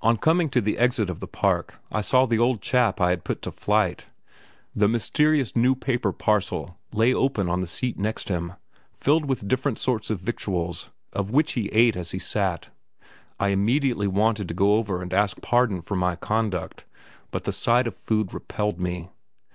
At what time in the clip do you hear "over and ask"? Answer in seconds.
14.76-15.42